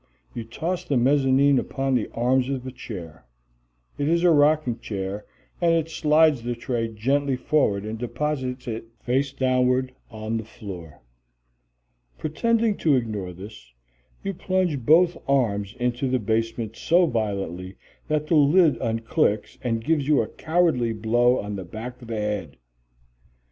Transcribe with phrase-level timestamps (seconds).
[0.33, 3.23] You toss the mezzanine upon the arms of a chair.
[3.99, 5.27] It is a rocking chair,
[5.61, 11.03] and it slides the tray gently forward and deposits it face downward on the floor.
[12.17, 13.73] Pretending to ignore this,
[14.23, 17.75] you plunge both arms into the basement so violently
[18.07, 22.17] that the lid unclicks and gives you a cowardly blow on the back of the
[22.17, 22.57] head.